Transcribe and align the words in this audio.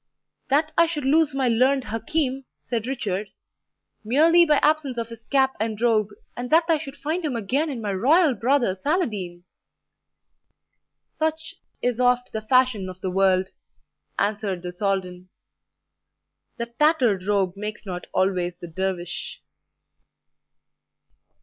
"That 0.47 0.71
I 0.75 0.87
should 0.87 1.05
lose 1.05 1.35
my 1.35 1.47
learned 1.47 1.83
Hakim," 1.83 2.45
said 2.63 2.87
Richard, 2.87 3.29
"merely 4.03 4.47
by 4.47 4.55
absence 4.63 4.97
of 4.97 5.09
his 5.09 5.23
cap 5.25 5.55
and 5.59 5.79
robe, 5.79 6.07
and 6.35 6.49
that 6.49 6.63
I 6.67 6.79
should 6.79 6.95
find 6.97 7.23
him 7.23 7.35
again 7.35 7.69
in 7.69 7.83
my 7.83 7.93
royal 7.93 8.33
brother 8.33 8.73
Saladin!" 8.73 9.43
"Such 11.07 11.53
is 11.83 11.99
oft 11.99 12.31
the 12.31 12.41
fashion 12.41 12.89
of 12.89 12.99
the 13.01 13.11
world," 13.11 13.49
answered 14.17 14.63
the 14.63 14.71
Soldan: 14.71 15.29
"the 16.57 16.65
tattered 16.65 17.27
robe 17.27 17.53
makes 17.55 17.85
not 17.85 18.07
always 18.11 18.55
the 18.59 18.67
dervish." 18.67 19.39